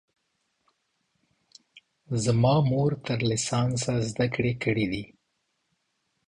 [2.23, 5.05] زما مور تر لیسانسه زده کړې کړي دي